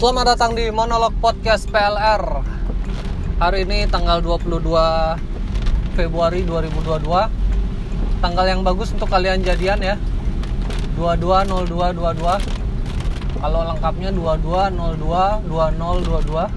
[0.00, 2.40] Selamat datang di Monolog Podcast PLR
[3.36, 4.64] Hari ini tanggal 22
[5.92, 7.04] Februari 2022
[8.24, 10.00] Tanggal yang bagus untuk kalian jadian ya.
[10.96, 16.48] 220222 Kalau lengkapnya 2202 2022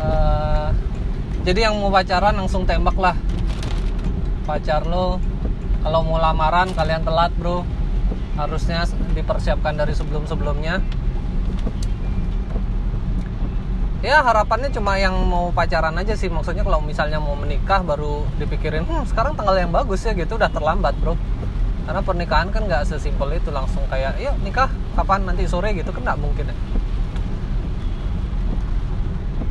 [0.00, 0.72] uh,
[1.44, 3.12] Jadi yang mau pacaran langsung tembak lah.
[4.48, 5.20] Pacar lo
[5.84, 7.76] Kalau mau lamaran kalian telat bro
[8.36, 8.84] harusnya
[9.16, 10.84] dipersiapkan dari sebelum-sebelumnya.
[14.04, 16.30] Ya harapannya cuma yang mau pacaran aja sih.
[16.30, 20.36] Maksudnya kalau misalnya mau menikah baru dipikirin hmm sekarang tanggal yang bagus ya gitu.
[20.36, 21.16] Udah terlambat bro.
[21.88, 23.48] Karena pernikahan kan nggak sesimpel itu.
[23.50, 25.26] Langsung kayak yuk nikah kapan?
[25.26, 25.90] Nanti sore gitu.
[25.90, 26.56] Kan nggak mungkin ya.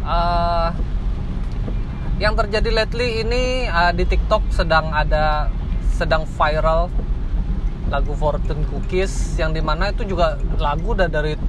[0.06, 0.70] Uh,
[2.22, 5.50] yang terjadi lately ini uh, di TikTok sedang ada
[5.90, 6.88] sedang viral
[7.96, 11.40] lagu Fortune Cookies yang di mana itu juga lagu udah dari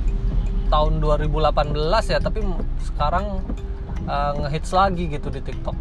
[0.70, 1.74] tahun 2018
[2.06, 2.38] ya tapi
[2.86, 3.42] sekarang
[4.06, 5.74] uh, ngehits lagi gitu di TikTok.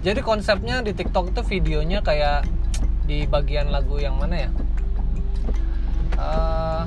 [0.00, 2.46] Jadi konsepnya di TikTok itu videonya kayak
[3.04, 4.50] di bagian lagu yang mana ya?
[6.14, 6.84] Uh,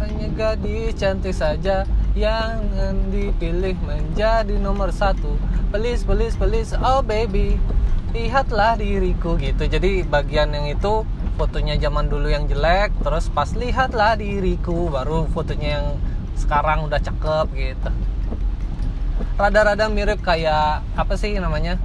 [0.00, 1.84] hanya gadis cantik saja
[2.16, 2.64] yang
[3.12, 5.36] dipilih menjadi nomor satu.
[5.70, 7.60] Please please please oh baby
[8.16, 9.68] lihatlah diriku gitu.
[9.68, 11.04] Jadi bagian yang itu
[11.36, 15.86] fotonya zaman dulu yang jelek terus pas lihatlah diriku baru fotonya yang
[16.40, 17.90] sekarang udah cakep gitu.
[19.36, 21.76] Rada-rada mirip kayak apa sih namanya?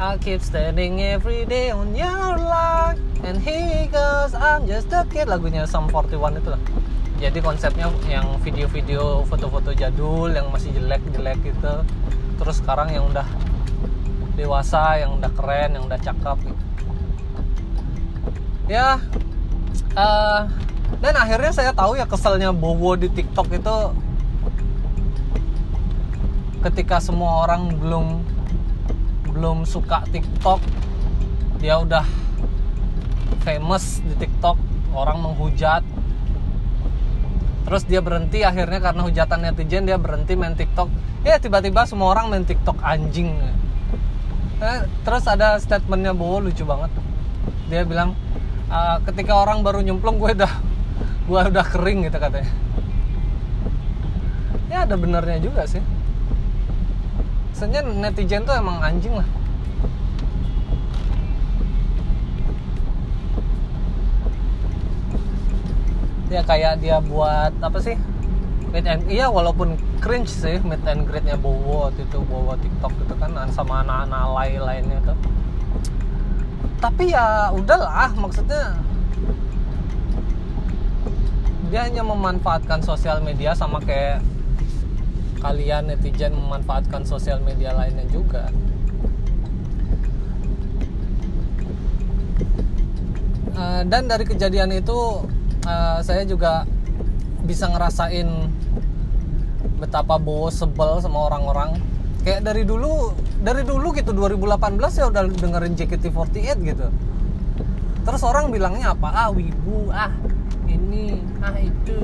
[0.00, 5.28] I keep standing every day on your life and he goes I'm just a kid.
[5.28, 6.62] Lagunya Sum 41 itu lah.
[7.22, 11.84] Jadi konsepnya yang video-video foto-foto jadul yang masih jelek-jelek gitu.
[12.40, 13.28] Terus sekarang yang udah
[14.34, 16.64] dewasa yang udah keren yang udah cakep gitu.
[18.70, 18.96] Ya
[19.96, 20.48] uh,
[21.00, 23.76] dan akhirnya saya tahu ya keselnya Bowo di TikTok itu
[26.62, 28.22] ketika semua orang belum
[29.34, 30.62] belum suka TikTok
[31.58, 32.06] dia udah
[33.42, 34.56] famous di TikTok
[34.94, 35.82] orang menghujat.
[37.62, 40.90] Terus dia berhenti akhirnya karena hujatan netizen dia berhenti main TikTok.
[41.22, 43.38] Ya tiba-tiba semua orang main TikTok anjing
[45.02, 46.90] terus ada statementnya Bowo lucu banget
[47.72, 48.12] dia bilang
[48.68, 48.78] e,
[49.08, 50.52] ketika orang baru nyemplung gue udah
[51.28, 52.52] gue udah kering gitu katanya.
[54.68, 55.80] Ya ada benernya juga sih.
[57.56, 59.28] Sebenarnya netizen tuh emang anjing lah.
[66.28, 67.96] Ya kayak dia buat apa sih
[68.72, 73.14] meet and iya walaupun cringe sih meet and greetnya Bowo waktu itu Bowo TikTok gitu
[73.20, 75.18] kan sama anak-anak lain lainnya tuh.
[76.80, 78.80] Tapi ya udahlah maksudnya
[81.68, 84.24] dia hanya memanfaatkan sosial media sama kayak
[85.44, 88.48] kalian netizen memanfaatkan sosial media lainnya juga.
[93.52, 95.28] Uh, dan dari kejadian itu
[95.68, 96.64] uh, saya juga
[97.42, 98.28] bisa ngerasain
[99.82, 101.74] betapa Bowo sebel sama orang-orang.
[102.22, 103.10] Kayak dari dulu
[103.42, 106.86] dari dulu gitu 2018 ya udah dengerin JKT48 gitu.
[108.02, 109.10] Terus orang bilangnya apa?
[109.10, 110.10] Ah wibu ah
[110.70, 111.98] ini ah itu.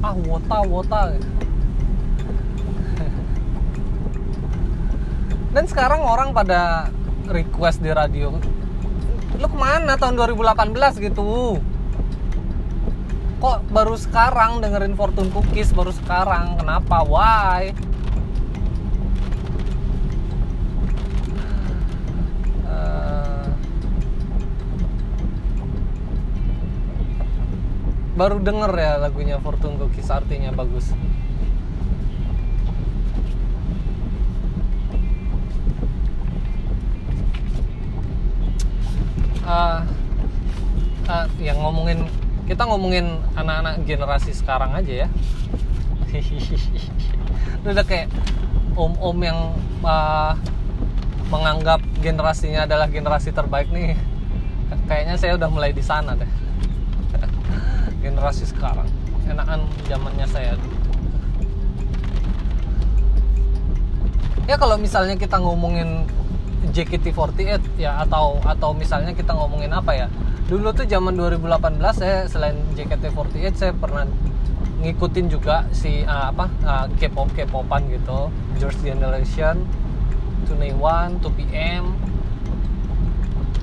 [0.00, 1.12] Ah wota wota.
[5.52, 6.88] Dan sekarang orang pada
[7.28, 8.40] request di radio
[9.40, 11.60] lu ke mana tahun 2018 gitu?
[13.42, 16.60] Kok baru sekarang dengerin Fortune Cookies baru sekarang?
[16.60, 17.02] Kenapa?
[17.02, 17.74] Why?
[22.68, 23.50] Uh,
[28.14, 30.94] baru denger ya lagunya Fortune Cookies artinya bagus
[39.46, 39.80] uh,
[41.08, 42.06] uh, yang ngomongin
[42.46, 45.08] kita ngomongin anak-anak generasi sekarang aja ya.
[47.66, 48.10] Udah kayak
[48.74, 49.54] om-om yang
[49.86, 50.34] uh,
[51.30, 53.96] menganggap generasinya adalah generasi terbaik nih.
[54.90, 56.28] Kayaknya saya udah mulai di sana deh.
[58.04, 58.88] Generasi sekarang.
[59.24, 60.58] Enakan zamannya saya
[64.52, 66.04] ya kalau misalnya kita ngomongin
[66.70, 70.06] JKT48 ya atau atau misalnya kita ngomongin apa ya?
[70.46, 74.06] Dulu tuh zaman 2018 saya selain JKT48 saya pernah
[74.82, 78.30] ngikutin juga si uh, apa uh, K-pop K-popan gitu.
[78.62, 79.66] George Generation,
[80.46, 81.98] Tune One, 2PM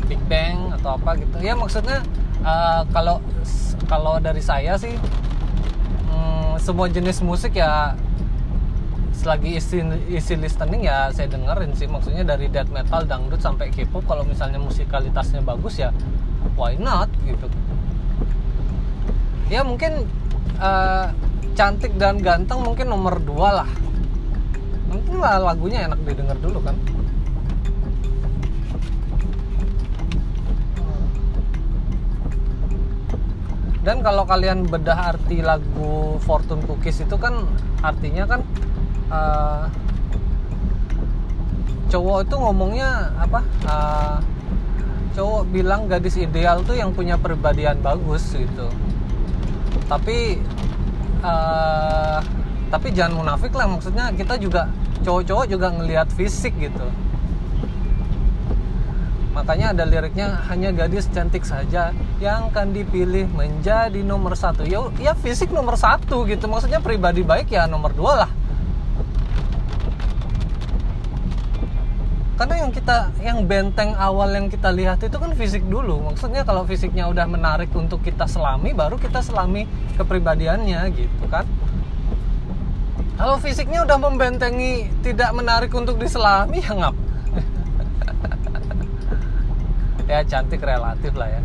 [0.09, 1.39] Big Bang atau apa gitu.
[1.39, 2.03] Ya maksudnya
[2.43, 4.93] uh, kalau dari saya sih
[6.09, 7.93] hmm, semua jenis musik ya
[9.19, 11.91] selagi isi, isi listening ya saya dengerin sih.
[11.91, 15.91] Maksudnya dari death metal dangdut sampai K-pop kalau misalnya musikalitasnya bagus ya
[16.55, 17.51] why not gitu.
[19.51, 20.07] Ya mungkin
[20.63, 21.11] uh,
[21.59, 23.69] cantik dan ganteng mungkin nomor dua lah.
[24.87, 26.79] Mungkin lah lagunya enak didengar dulu kan.
[33.79, 37.47] Dan kalau kalian bedah arti lagu Fortune Cookies itu kan
[37.81, 38.43] artinya kan
[39.09, 39.65] uh,
[41.89, 44.17] cowok itu ngomongnya apa uh,
[45.17, 48.69] cowok bilang gadis ideal tuh yang punya perbedaan bagus gitu
[49.89, 50.37] tapi
[51.25, 52.21] uh,
[52.69, 54.69] tapi jangan munafik lah maksudnya kita juga
[55.01, 56.85] cowok-cowok juga ngelihat fisik gitu
[59.39, 64.67] Makanya ada liriknya hanya gadis cantik saja yang akan dipilih menjadi nomor satu.
[64.67, 66.49] Ya, ya fisik nomor satu gitu.
[66.51, 68.31] Maksudnya pribadi baik ya nomor dua lah.
[72.39, 76.07] Karena yang kita, yang benteng awal yang kita lihat itu kan fisik dulu.
[76.07, 79.67] Maksudnya kalau fisiknya udah menarik untuk kita selami, baru kita selami
[79.99, 81.43] kepribadiannya gitu kan.
[83.19, 86.95] Kalau fisiknya udah membentengi tidak menarik untuk diselami ya ngap
[90.09, 91.43] ya cantik relatif lah ya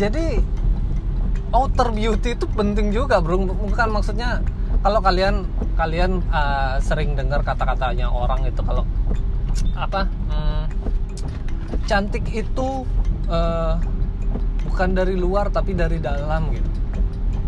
[0.00, 0.40] jadi
[1.52, 4.40] outer beauty itu penting juga bro bukan maksudnya
[4.82, 5.46] kalau kalian
[5.78, 8.82] kalian uh, sering dengar kata-katanya orang itu kalau
[9.78, 10.64] apa hmm,
[11.86, 12.82] cantik itu
[13.30, 13.78] uh,
[14.66, 16.66] bukan dari luar tapi dari dalam gitu.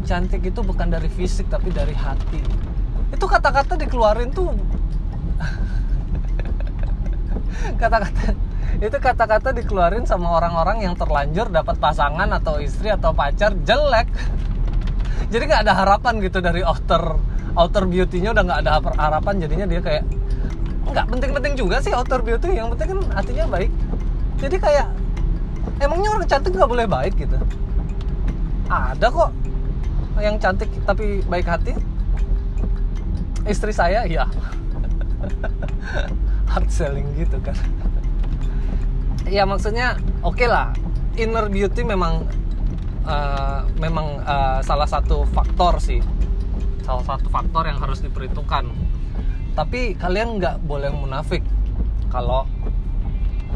[0.05, 2.37] Cantik itu bukan dari fisik tapi dari hati.
[3.11, 4.53] Itu kata-kata dikeluarin tuh.
[7.81, 8.37] Kata-kata
[8.83, 14.11] itu kata-kata dikeluarin sama orang-orang yang terlanjur dapat pasangan atau istri atau pacar jelek
[15.33, 17.19] jadi nggak ada harapan gitu dari outer
[17.55, 20.05] outer beauty-nya udah nggak ada harapan jadinya dia kayak
[20.85, 23.73] nggak penting-penting juga sih outer beauty yang penting kan hatinya baik.
[24.39, 24.89] Jadi kayak
[25.81, 27.37] emangnya orang cantik nggak boleh baik gitu?
[28.69, 29.31] Ada kok
[30.21, 31.73] yang cantik tapi baik hati.
[33.45, 34.25] Istri saya ya
[36.53, 37.57] hard selling gitu kan.
[39.25, 40.71] Ya maksudnya oke okay lah.
[41.15, 42.27] Inner beauty memang
[43.05, 46.01] uh, memang uh, salah satu faktor sih.
[46.85, 48.69] Salah satu faktor yang harus diperhitungkan.
[49.55, 51.41] Tapi kalian nggak boleh munafik
[52.11, 52.45] kalau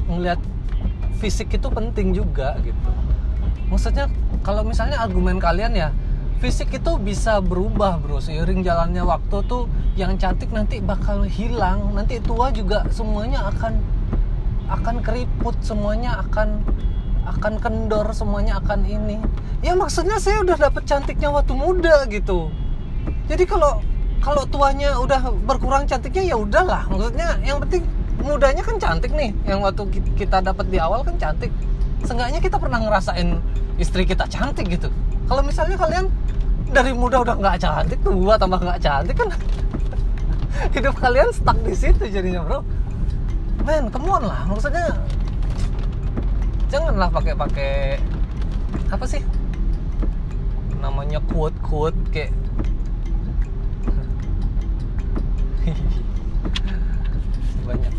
[0.08, 0.38] ngelihat
[1.18, 2.90] fisik itu penting juga gitu.
[3.68, 4.08] Maksudnya
[4.40, 5.88] kalau misalnya argumen kalian ya
[6.38, 8.22] fisik itu bisa berubah bro.
[8.22, 9.66] Seiring jalannya waktu tuh
[9.98, 11.92] yang cantik nanti bakal hilang.
[11.92, 13.76] Nanti tua juga semuanya akan
[14.68, 16.62] akan keriput semuanya akan
[17.36, 19.18] akan kendor semuanya akan ini.
[19.60, 22.48] Ya maksudnya saya udah dapet cantiknya waktu muda gitu.
[23.28, 23.82] Jadi kalau
[24.18, 26.86] kalau tuanya udah berkurang cantiknya ya udahlah.
[26.88, 27.84] Maksudnya yang penting
[28.22, 29.30] mudanya kan cantik nih.
[29.44, 29.82] Yang waktu
[30.18, 31.52] kita dapat di awal kan cantik.
[32.06, 33.38] Seenggaknya kita pernah ngerasain
[33.78, 34.88] istri kita cantik gitu.
[35.26, 36.06] Kalau misalnya kalian
[36.68, 39.32] dari muda udah nggak cantik tua tambah nggak cantik kan
[40.76, 42.60] hidup kalian stuck di situ jadinya bro.
[43.64, 44.46] Men come on lah.
[44.48, 44.96] Maksudnya
[46.68, 47.96] janganlah pakai pakai
[48.92, 49.24] apa sih?
[50.80, 52.32] Namanya quote quote kayak
[57.68, 57.92] banyak.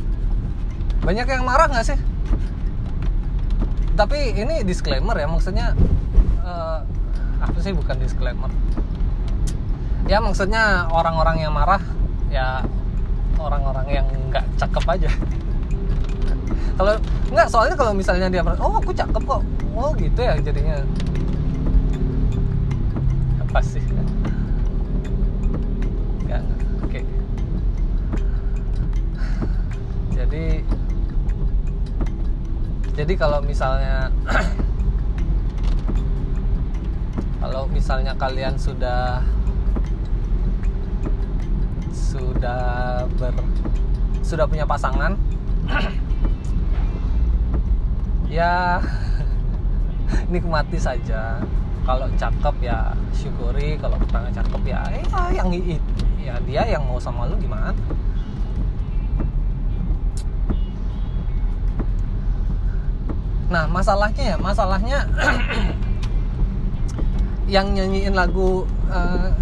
[1.01, 1.97] Banyak yang marah nggak sih?
[3.97, 5.75] Tapi ini disclaimer ya maksudnya
[6.45, 6.79] uh,
[7.41, 8.49] apa sih bukan disclaimer?
[10.07, 11.81] Ya maksudnya orang-orang yang marah
[12.29, 12.63] ya
[13.37, 15.09] orang-orang yang nggak cakep aja
[16.79, 16.93] kalau
[17.29, 19.41] nggak soalnya kalau misalnya dia oh aku cakep kok.
[19.75, 20.79] Oh gitu ya jadinya.
[23.43, 23.83] Apa sih?
[26.23, 26.41] Nggak
[26.85, 27.01] oke.
[30.15, 30.45] Jadi
[32.99, 34.11] jadi kalau misalnya
[37.43, 39.23] kalau misalnya kalian sudah
[41.91, 43.31] sudah ber
[44.19, 45.15] sudah punya pasangan
[48.29, 48.77] ya
[50.31, 51.41] nikmati saja.
[51.83, 55.49] Kalau cakep ya syukuri kalau kurang cakep ya ya yang
[56.21, 57.73] ya dia yang mau sama lu gimana?
[63.49, 64.99] Nah masalahnya ya masalahnya
[67.49, 69.33] yang nyanyiin lagu uh,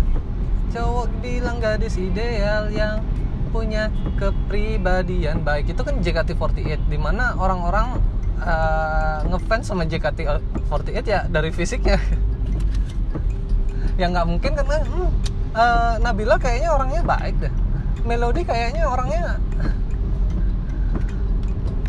[0.72, 3.04] cowok bilang gadis ideal yang
[3.52, 8.00] punya kepribadian baik itu kan JKT48 di mana orang-orang
[8.42, 11.98] uh, ngefans sama JKT48 ya dari fisiknya.
[13.98, 15.10] Ya nggak mungkin karena hmm,
[15.58, 17.54] uh, Nabila kayaknya orangnya baik deh.
[18.06, 19.42] Melody kayaknya orangnya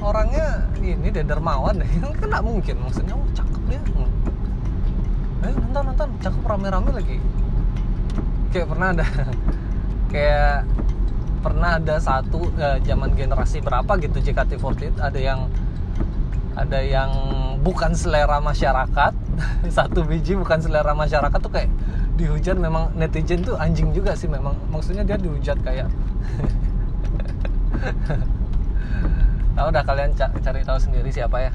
[0.00, 1.90] orangnya ini deh dermawan deh.
[2.16, 3.82] Kan nggak mungkin maksudnya oh, cakep dia.
[3.92, 4.08] Hmm.
[5.44, 7.16] ayo nonton nonton cakep rame-rame lagi.
[8.56, 9.04] Kayak pernah ada
[10.16, 10.56] kayak
[11.44, 15.44] pernah ada satu uh, zaman generasi berapa gitu JKT48 ada yang
[16.58, 17.14] ada yang
[17.62, 19.14] bukan selera masyarakat
[19.76, 21.70] satu biji bukan selera masyarakat tuh kayak
[22.18, 25.86] dihujat memang netizen tuh anjing juga sih memang maksudnya dia dihujat kayak
[29.54, 31.54] nah, udah kalian cari tahu sendiri siapa ya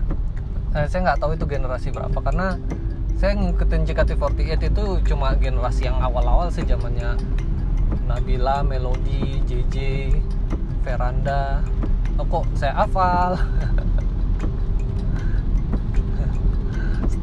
[0.80, 2.56] eh, saya nggak tahu itu generasi berapa karena
[3.20, 7.20] saya ngikutin JKT48 itu cuma generasi yang awal-awal sih zamannya
[8.04, 9.76] Nabila, Melody, JJ,
[10.84, 11.64] Veranda.
[12.20, 13.38] Oh, kok saya hafal.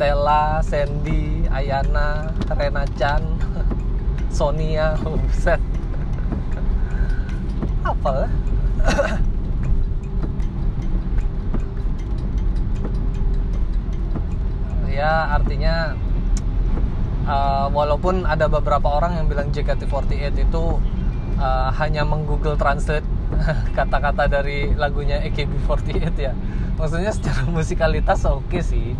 [0.00, 3.20] Stella, Sandy, Ayana, Rena Chan,
[4.32, 4.96] Sonia,
[5.44, 5.60] set.
[7.84, 8.28] Hafal ya?
[15.04, 15.92] ya artinya
[17.28, 20.80] uh, walaupun ada beberapa orang yang bilang JKT48 itu
[21.36, 23.04] uh, hanya menggoogle translate
[23.76, 26.32] kata-kata dari lagunya AKB48 ya
[26.80, 28.96] maksudnya secara musikalitas oke okay sih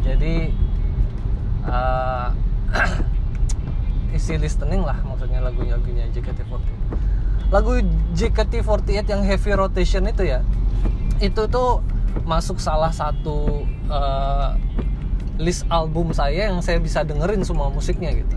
[0.00, 0.52] jadi
[1.66, 2.28] uh,
[4.16, 6.68] isi listening lah maksudnya lagunya lagunya JKT48
[7.50, 7.72] lagu
[8.14, 10.40] JKT48 yang heavy rotation itu ya
[11.20, 11.84] itu tuh
[12.24, 14.56] masuk salah satu uh,
[15.40, 18.36] list album saya yang saya bisa dengerin semua musiknya gitu.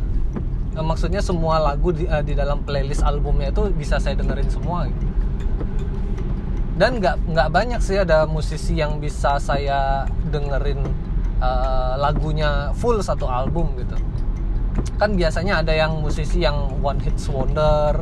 [0.74, 4.88] Uh, maksudnya semua lagu di, uh, di dalam playlist albumnya itu bisa saya dengerin semua
[4.88, 5.06] gitu.
[6.74, 10.82] Dan nggak nggak banyak sih ada musisi yang bisa saya dengerin
[11.40, 13.96] uh, lagunya full satu album gitu.
[14.98, 18.02] Kan biasanya ada yang musisi yang one hits wonder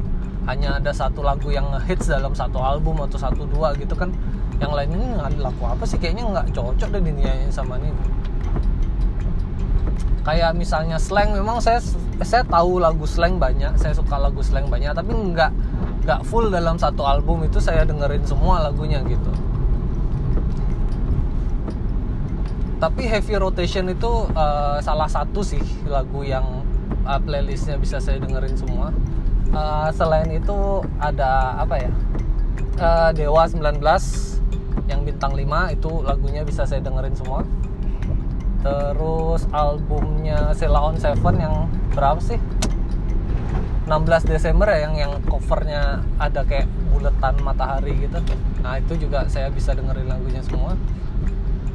[0.49, 4.11] hanya ada satu lagu yang hits dalam satu album atau satu dua gitu kan.
[4.57, 5.97] Yang lainnya ini lagu apa sih?
[5.97, 7.91] Kayaknya nggak cocok deh dinyanyiin sama ini.
[10.21, 11.81] Kayak misalnya slang memang saya
[12.21, 15.51] saya tahu lagu slang banyak saya suka lagu slang banyak tapi nggak
[16.05, 19.29] nggak full dalam satu album itu saya dengerin semua lagunya gitu
[22.81, 26.65] tapi heavy rotation itu uh, salah satu sih lagu yang
[27.05, 28.89] uh, playlistnya bisa saya dengerin semua.
[29.53, 31.91] Uh, selain itu ada apa ya?
[32.81, 33.77] Uh, Dewa 19
[34.89, 37.45] yang bintang 5 itu lagunya bisa saya dengerin semua.
[38.65, 42.41] Terus albumnya Sela on Seven yang berapa sih?
[43.85, 48.17] 16 Desember ya yang yang covernya ada kayak buletan matahari gitu.
[48.65, 50.73] Nah itu juga saya bisa dengerin lagunya semua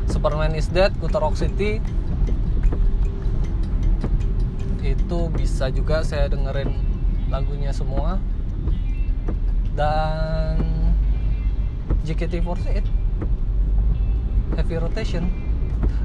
[0.06, 1.82] Superman is Dead, Kuta Rock City.
[4.82, 6.72] Itu bisa juga saya dengerin
[7.30, 8.22] lagunya semua.
[9.76, 10.62] Dan
[12.06, 12.86] JKT48
[14.56, 15.26] Heavy Rotation.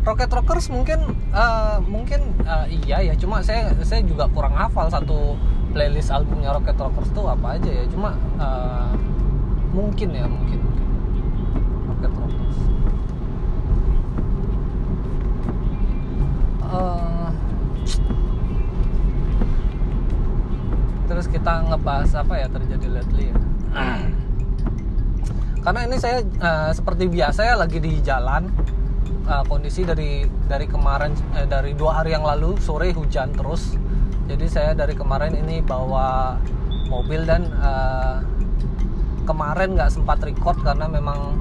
[0.01, 3.13] Rocket Rockers mungkin uh, mungkin uh, iya ya.
[3.15, 5.37] Cuma saya saya juga kurang hafal satu
[5.71, 7.85] playlist albumnya Rocket Rockers tuh apa aja ya.
[7.87, 8.91] Cuma uh,
[9.71, 10.59] mungkin ya mungkin
[11.87, 12.57] Rocket Rockers
[16.71, 17.29] uh,
[21.11, 23.37] terus kita ngebahas apa ya terjadi lately ya?
[25.67, 28.49] Karena ini saya uh, seperti biasa ya lagi di jalan.
[29.21, 33.77] Uh, kondisi dari dari kemarin eh, dari dua hari yang lalu sore hujan terus.
[34.25, 36.41] Jadi saya dari kemarin ini bawa
[36.89, 38.25] mobil dan uh,
[39.29, 41.37] kemarin nggak sempat record karena memang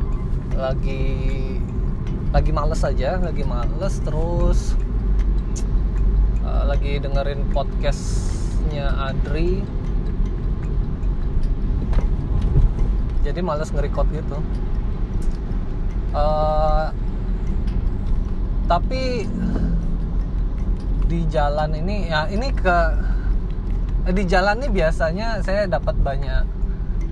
[0.54, 1.56] lagi
[2.30, 4.78] lagi males aja lagi males terus
[6.50, 9.62] uh, lagi dengerin podcastnya Adri.
[13.22, 14.38] Jadi males nge-record gitu.
[16.10, 16.90] Uh,
[18.66, 19.30] tapi
[21.06, 22.78] di jalan ini ya ini ke
[24.10, 26.42] di jalan ini biasanya saya dapat banyak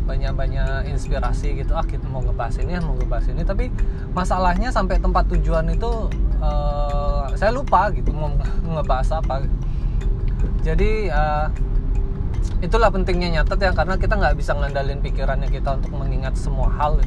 [0.08, 1.76] banyak banyak inspirasi gitu.
[1.76, 3.42] Ah kita mau ngebahas ini mau ngebahas ini.
[3.46, 3.70] Tapi
[4.16, 6.10] masalahnya sampai tempat tujuan itu
[6.42, 8.32] uh, saya lupa gitu mau
[8.74, 9.46] ngebahas apa.
[10.62, 11.48] Jadi uh,
[12.58, 16.98] itulah pentingnya nyatet ya karena kita nggak bisa ngandalin pikirannya kita untuk mengingat semua hal.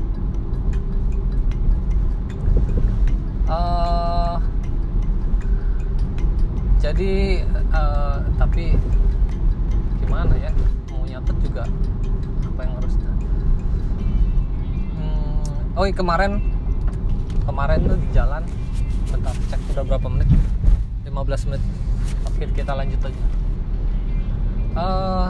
[3.52, 4.40] Uh,
[6.80, 7.44] jadi
[7.76, 8.80] uh, tapi
[10.00, 10.52] gimana ya
[10.88, 11.68] mau nyatet juga
[12.48, 12.96] apa yang harus
[15.76, 16.38] oh iya, kemarin
[17.48, 18.44] kemarin tuh di jalan
[19.12, 20.30] bentar cek udah berapa menit?
[21.04, 21.64] 15 menit.
[22.32, 23.26] Oke kita lanjut aja.
[24.72, 25.30] Eh,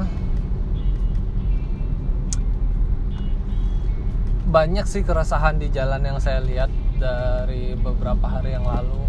[4.52, 6.70] banyak sih keresahan di jalan yang saya lihat
[7.02, 9.02] dari beberapa hari yang lalu.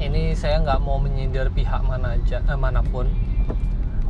[0.00, 3.04] Ini saya nggak mau menyindir pihak mana aja eh, mana pun.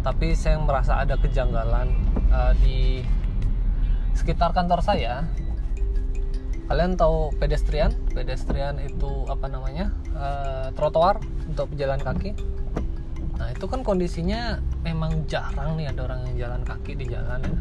[0.06, 1.90] Tapi saya merasa ada kejanggalan
[2.30, 2.78] eh, di
[4.14, 5.26] sekitar kantor saya
[6.68, 7.92] kalian tahu pedestrian?
[8.12, 9.92] Pedestrian itu apa namanya?
[10.14, 12.33] Eh, trotoar untuk pejalan kaki.
[13.35, 17.56] Nah itu kan kondisinya memang jarang nih ada orang yang jalan kaki di jalan ya.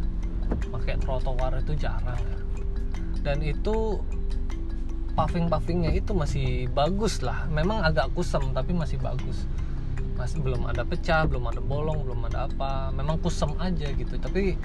[0.72, 2.40] Pakai trotoar itu jarang ya.
[3.24, 4.00] Dan itu
[5.14, 7.46] paving pavingnya itu masih bagus lah.
[7.50, 9.46] Memang agak kusem tapi masih bagus.
[10.14, 12.94] Masih belum ada pecah belum ada bolong belum ada apa.
[12.94, 14.16] Memang kusem aja gitu.
[14.20, 14.56] Tapi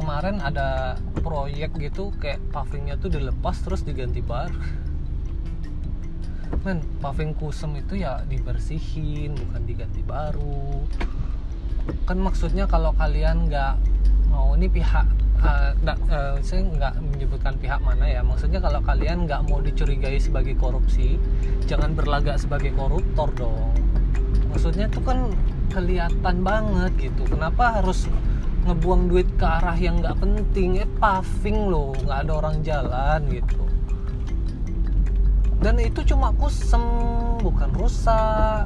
[0.00, 4.56] kemarin ada proyek gitu kayak pavingnya tuh dilepas terus diganti baru
[6.60, 10.84] men paving kusem itu ya dibersihin bukan diganti baru.
[12.04, 13.80] Kan maksudnya kalau kalian nggak
[14.28, 15.06] mau ini pihak
[15.40, 18.20] uh, uh, saya nggak menyebutkan pihak mana ya.
[18.20, 21.16] Maksudnya kalau kalian nggak mau dicurigai sebagai korupsi
[21.64, 23.72] jangan berlagak sebagai koruptor dong.
[24.52, 25.32] Maksudnya itu kan
[25.72, 27.24] kelihatan banget gitu.
[27.24, 28.04] Kenapa harus
[28.68, 30.80] ngebuang duit ke arah yang nggak penting.
[30.82, 33.62] Eh paving loh nggak ada orang jalan gitu.
[35.60, 36.80] Dan itu cuma kusem
[37.44, 38.64] bukan rusak.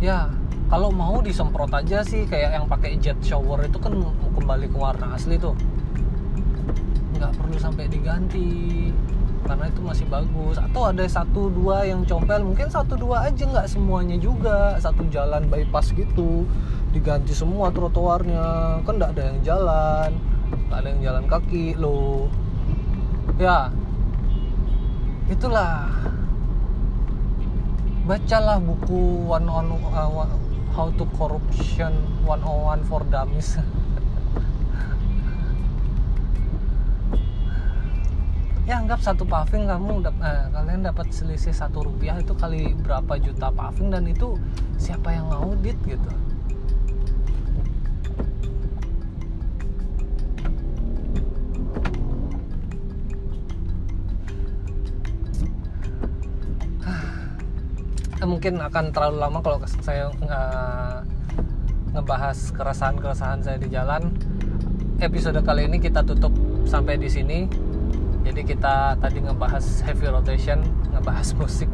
[0.00, 0.32] Ya
[0.72, 3.92] kalau mau disemprot aja sih kayak yang pakai jet shower itu kan
[4.32, 5.52] kembali ke warna asli tuh.
[7.16, 8.88] Nggak perlu sampai diganti
[9.44, 10.56] karena itu masih bagus.
[10.56, 14.80] Atau ada satu dua yang compel mungkin satu dua aja nggak semuanya juga.
[14.80, 16.48] Satu jalan bypass gitu
[16.90, 18.78] diganti semua trotoarnya.
[18.82, 20.10] Kan nggak ada yang jalan
[20.50, 22.26] nggak ada yang jalan kaki loh.
[23.38, 23.70] Ya
[25.30, 25.86] itulah.
[28.06, 30.26] Bacalah buku one on uh,
[30.74, 31.94] how to corruption
[32.26, 33.58] 101 for dummies.
[38.70, 43.18] Ya anggap satu paving kamu dap, eh, kalian dapat selisih satu rupiah itu kali berapa
[43.18, 44.38] juta paving dan itu
[44.78, 46.06] siapa yang ngaudit gitu
[58.30, 61.02] mungkin akan terlalu lama kalau saya nggak
[61.98, 64.14] ngebahas keresahan-keresahan saya di jalan.
[65.02, 66.30] Episode kali ini kita tutup
[66.62, 67.50] sampai di sini.
[68.22, 70.62] Jadi kita tadi ngebahas heavy rotation,
[70.94, 71.66] ngebahas musik.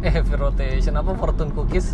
[0.00, 1.92] Eh heavy rotation apa fortune cookies.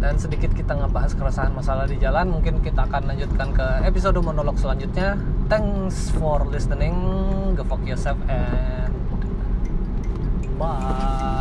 [0.00, 2.30] Dan sedikit kita ngebahas keresahan masalah di jalan.
[2.30, 5.18] Mungkin kita akan lanjutkan ke episode monolog selanjutnya.
[5.50, 6.94] Thanks for listening.
[7.58, 8.85] Go fuck yourself and
[10.58, 11.35] 哇